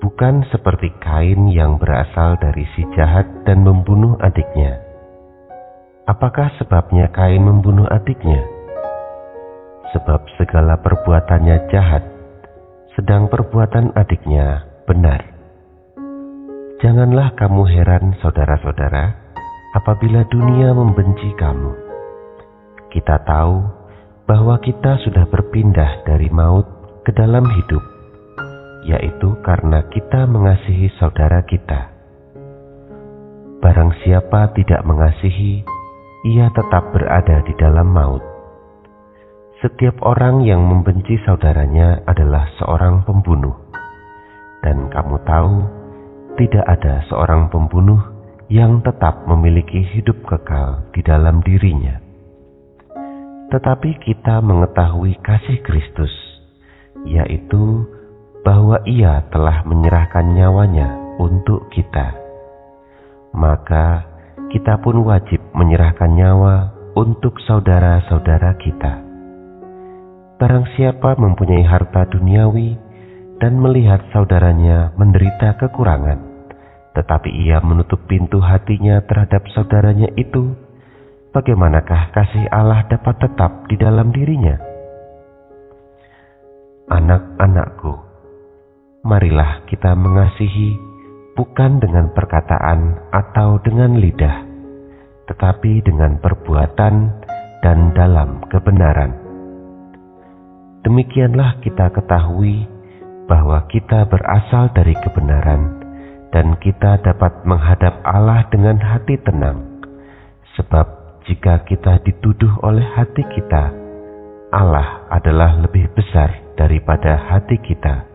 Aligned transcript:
Bukan 0.03 0.45
seperti 0.51 0.91
Kain 1.01 1.49
yang 1.49 1.79
berasal 1.81 2.37
dari 2.37 2.67
si 2.75 2.83
jahat 2.93 3.25
dan 3.47 3.63
membunuh 3.63 4.19
adiknya. 4.21 4.77
Apakah 6.05 6.53
sebabnya 6.61 7.09
Kain 7.09 7.41
membunuh 7.41 7.89
adiknya? 7.89 8.43
Sebab 9.95 10.27
segala 10.37 10.77
perbuatannya 10.83 11.71
jahat, 11.71 12.03
sedang 12.93 13.31
perbuatan 13.31 13.95
adiknya 13.95 14.67
benar. 14.85 15.23
Janganlah 16.83 17.33
kamu 17.39 17.63
heran, 17.71 18.13
saudara-saudara 18.19 19.25
apabila 19.75 20.23
dunia 20.31 20.71
membenci 20.71 21.35
kamu. 21.35 21.71
Kita 22.91 23.19
tahu 23.27 23.84
bahwa 24.25 24.57
kita 24.57 24.97
sudah 25.05 25.29
berpindah 25.29 26.01
dari 26.01 26.33
maut 26.33 26.65
ke 27.05 27.13
dalam 27.13 27.45
hidup, 27.45 27.81
yaitu 28.89 29.37
karena 29.45 29.85
kita 29.93 30.25
mengasihi 30.25 30.89
saudara 30.97 31.45
kita. 31.45 31.93
Barang 33.61 33.93
siapa 34.01 34.49
tidak 34.57 34.81
mengasihi, 34.85 35.61
ia 36.25 36.49
tetap 36.53 36.89
berada 36.89 37.45
di 37.45 37.53
dalam 37.57 37.93
maut. 37.93 38.21
Setiap 39.61 40.01
orang 40.01 40.41
yang 40.45 40.61
membenci 40.61 41.17
saudaranya 41.25 42.01
adalah 42.09 42.49
seorang 42.57 43.05
pembunuh, 43.05 43.53
dan 44.65 44.89
kamu 44.89 45.21
tahu 45.25 45.55
tidak 46.37 46.65
ada 46.65 47.05
seorang 47.09 47.47
pembunuh 47.53 48.01
yang 48.49 48.81
tetap 48.85 49.25
memiliki 49.25 49.85
hidup 49.93 50.17
kekal 50.25 50.81
di 50.93 51.01
dalam 51.01 51.41
dirinya. 51.41 52.04
Tetapi 53.53 54.01
kita 54.01 54.41
mengetahui 54.41 55.21
kasih 55.21 55.61
Kristus, 55.61 56.11
yaitu 57.05 57.85
bahwa 58.45 58.81
Ia 58.85 59.25
telah 59.29 59.65
menyerahkan 59.65 60.33
nyawanya 60.33 61.17
untuk 61.21 61.69
kita. 61.73 62.13
Maka 63.35 64.05
kita 64.53 64.79
pun 64.79 65.03
wajib 65.03 65.41
menyerahkan 65.51 66.13
nyawa 66.15 66.71
untuk 66.95 67.35
saudara-saudara 67.43 68.55
kita. 68.55 68.93
Barang 70.35 70.67
siapa 70.75 71.15
mempunyai 71.19 71.63
harta 71.63 72.07
duniawi 72.07 72.75
dan 73.39 73.59
melihat 73.59 73.99
saudaranya 74.15 74.95
menderita 74.95 75.59
kekurangan, 75.59 76.19
tetapi 76.95 77.27
ia 77.31 77.59
menutup 77.59 77.99
pintu 78.07 78.39
hatinya 78.39 79.03
terhadap 79.03 79.43
saudaranya 79.51 80.07
itu, 80.15 80.55
bagaimanakah 81.35 82.15
kasih 82.15 82.47
Allah 82.47 82.87
dapat 82.87 83.19
tetap 83.19 83.67
di 83.67 83.75
dalam 83.75 84.15
dirinya? 84.15 84.55
Anak-anakku, 86.87 87.91
marilah 89.03 89.67
kita 89.67 89.91
mengasihi 89.99 90.79
bukan 91.35 91.83
dengan 91.83 92.15
perkataan 92.15 93.11
atau 93.11 93.59
dengan 93.59 93.99
lidah, 93.99 94.47
tetapi 95.27 95.83
dengan 95.83 96.23
perbuatan 96.23 96.93
dan 97.59 97.91
dalam 97.91 98.39
kebenaran. 98.47 99.11
Demikianlah 100.87 101.59
kita 101.59 101.91
ketahui 101.91 102.63
bahwa 103.27 103.65
kita 103.67 104.07
berasal 104.07 104.71
dari 104.71 104.95
kebenaran 105.03 105.83
dan 106.31 106.55
kita 106.61 107.01
dapat 107.01 107.43
menghadap 107.43 107.99
Allah 108.05 108.45
dengan 108.53 108.77
hati 108.79 109.17
tenang. 109.25 109.65
Sebab 110.55 111.04
jika 111.25 111.65
kita 111.65 112.05
dituduh 112.05 112.61
oleh 112.61 112.85
hati 112.85 113.25
kita, 113.33 113.73
Allah 114.53 115.09
adalah 115.09 115.57
lebih 115.57 115.89
besar 115.97 116.53
daripada 116.53 117.17
hati 117.17 117.57
kita 117.65 118.05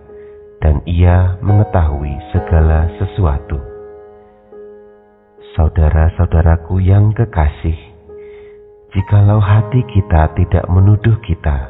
dan 0.62 0.78
ia 0.86 1.34
mengetahui 1.42 2.14
segala 2.30 2.86
sesuatu. 3.02 3.58
Saudara-saudaraku 5.58 6.78
yang 6.78 7.10
kekasih, 7.10 7.74
jikalau 8.94 9.42
hati 9.42 9.82
kita 9.90 10.30
tidak 10.38 10.70
menuduh 10.70 11.18
kita, 11.26 11.66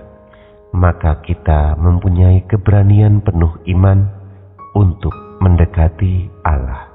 maka 0.76 1.24
kita 1.24 1.72
mempunyai 1.80 2.44
keberanian 2.44 3.24
penuh 3.24 3.56
iman 3.80 4.12
untuk 4.76 5.16
mendekati 5.40 6.28
Allah. 6.44 6.92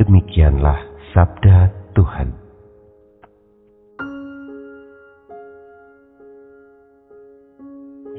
Demikianlah 0.00 0.80
sabda 1.12 1.81
Tuhan. 1.92 2.28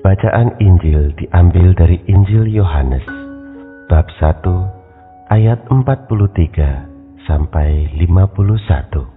Bacaan 0.03 0.59
Injil 0.59 1.15
diambil 1.15 1.71
dari 1.73 1.95
Injil 2.11 2.51
Yohanes 2.51 3.07
bab 3.87 4.11
1 4.19 4.43
ayat 5.31 5.63
43 5.71 7.23
sampai 7.23 7.87
51. 7.95 9.13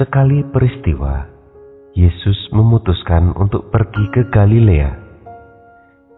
Sekali 0.00 0.46
peristiwa 0.48 1.28
Yesus 1.92 2.38
memutuskan 2.56 3.34
untuk 3.36 3.68
pergi 3.68 4.08
ke 4.14 4.32
Galilea. 4.32 4.94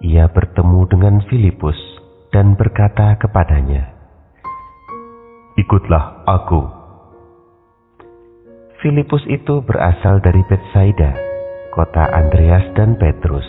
Ia 0.06 0.28
bertemu 0.31 0.81
dengan 0.87 1.19
Filipus 1.26 2.00
dan 2.30 2.54
berkata 2.54 3.18
kepadanya, 3.18 3.91
"Ikutlah 5.58 6.26
aku." 6.26 6.62
Filipus 8.80 9.20
itu 9.28 9.60
berasal 9.60 10.24
dari 10.24 10.40
Betsaida, 10.48 11.12
kota 11.76 12.08
Andreas 12.10 12.64
dan 12.72 12.96
Petrus. 12.96 13.44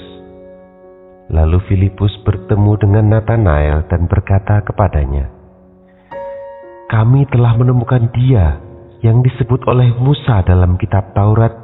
Lalu 1.31 1.63
Filipus 1.71 2.11
bertemu 2.27 2.75
dengan 2.75 3.05
Nathanael 3.15 3.87
dan 3.87 4.11
berkata 4.11 4.59
kepadanya, 4.67 5.31
"Kami 6.91 7.23
telah 7.31 7.55
menemukan 7.55 8.11
Dia 8.11 8.59
yang 8.99 9.23
disebut 9.23 9.63
oleh 9.71 9.95
Musa 9.97 10.43
dalam 10.43 10.75
kitab 10.75 11.15
Taurat 11.15 11.55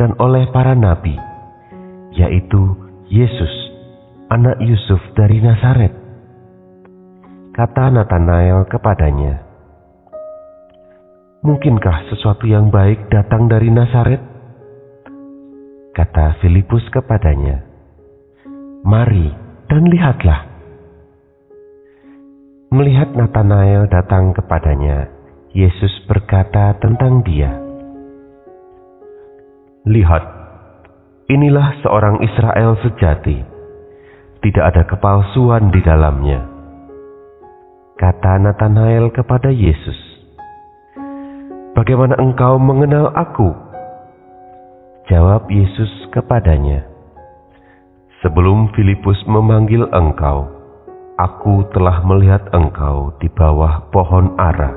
dan 0.00 0.16
oleh 0.16 0.48
para 0.48 0.72
nabi, 0.72 1.14
yaitu 2.16 2.72
Yesus, 3.12 3.52
anak 4.32 4.56
Yusuf 4.64 5.04
dari 5.12 5.44
Nazaret. 5.44 5.99
Kata 7.60 7.92
Nathanael 7.92 8.64
kepadanya, 8.72 9.36
Mungkinkah 11.44 12.08
sesuatu 12.08 12.48
yang 12.48 12.72
baik 12.72 13.12
datang 13.12 13.52
dari 13.52 13.68
Nazaret? 13.68 14.16
Kata 15.92 16.40
Filipus 16.40 16.80
kepadanya, 16.88 17.60
Mari 18.80 19.28
dan 19.68 19.92
lihatlah. 19.92 20.48
Melihat 22.72 23.12
Nathanael 23.12 23.92
datang 23.92 24.32
kepadanya, 24.32 25.12
Yesus 25.52 25.92
berkata 26.08 26.80
tentang 26.80 27.20
dia, 27.28 27.60
Lihat, 29.84 30.24
inilah 31.28 31.76
seorang 31.84 32.24
Israel 32.24 32.80
sejati. 32.80 33.44
Tidak 34.48 34.64
ada 34.64 34.88
kepalsuan 34.88 35.68
di 35.68 35.84
dalamnya. 35.84 36.49
Kata 38.00 38.40
Nathanael 38.40 39.12
kepada 39.12 39.52
Yesus, 39.52 40.00
Bagaimana 41.76 42.16
engkau 42.16 42.56
mengenal 42.56 43.12
aku? 43.12 43.52
Jawab 45.04 45.44
Yesus 45.52 46.08
kepadanya, 46.08 46.88
Sebelum 48.24 48.72
Filipus 48.72 49.20
memanggil 49.28 49.84
engkau, 49.92 50.48
aku 51.20 51.68
telah 51.76 52.00
melihat 52.08 52.48
engkau 52.56 53.12
di 53.20 53.28
bawah 53.28 53.92
pohon 53.92 54.32
ara. 54.40 54.72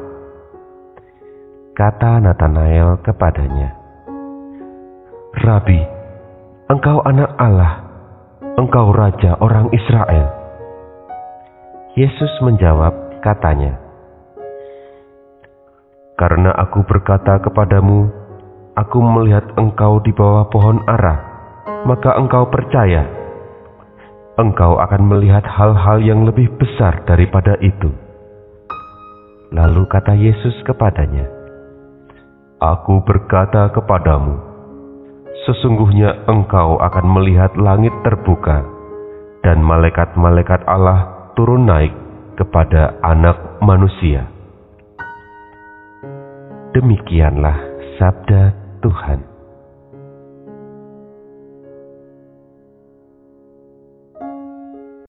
Kata 1.79 2.19
Nathanael 2.19 2.99
kepadanya, 3.07 3.71
Rabi, 5.47 5.79
engkau 6.67 6.99
anak 7.07 7.31
Allah, 7.39 7.87
engkau 8.59 8.91
raja 8.91 9.39
orang 9.39 9.71
Israel. 9.71 10.27
Yesus 11.95 12.35
menjawab, 12.43 13.02
katanya, 13.23 13.79
Karena 16.19 16.51
aku 16.59 16.83
berkata 16.83 17.39
kepadamu, 17.39 18.11
aku 18.75 18.99
melihat 18.99 19.47
engkau 19.55 20.03
di 20.03 20.11
bawah 20.11 20.45
pohon 20.51 20.83
ara, 20.85 21.15
maka 21.87 22.19
engkau 22.19 22.51
percaya. 22.51 23.07
Engkau 24.35 24.77
akan 24.77 25.01
melihat 25.07 25.45
hal-hal 25.47 26.03
yang 26.03 26.27
lebih 26.27 26.51
besar 26.59 27.01
daripada 27.07 27.55
itu. 27.63 27.89
Lalu 29.53 29.85
kata 29.87 30.13
Yesus 30.17 30.53
kepadanya, 30.65 31.29
Aku 32.57 33.05
berkata 33.05 33.69
kepadamu, 33.71 34.37
sesungguhnya 35.45 36.25
engkau 36.25 36.81
akan 36.81 37.05
melihat 37.13 37.53
langit 37.59 37.93
terbuka 38.01 38.65
dan 39.45 39.59
malaikat-malaikat 39.61 40.63
Allah 40.65 41.29
turun 41.35 41.67
naik 41.67 42.02
kepada 42.37 42.97
anak 43.01 43.61
manusia. 43.61 44.29
Demikianlah 46.73 47.57
sabda 48.01 48.53
Tuhan. 48.81 49.32